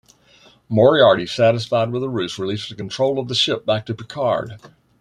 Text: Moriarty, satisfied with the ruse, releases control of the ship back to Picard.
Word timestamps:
Moriarty, 0.67 1.27
satisfied 1.27 1.91
with 1.91 2.01
the 2.01 2.09
ruse, 2.09 2.39
releases 2.39 2.75
control 2.75 3.19
of 3.19 3.27
the 3.27 3.35
ship 3.35 3.67
back 3.67 3.85
to 3.85 3.93
Picard. 3.93 4.57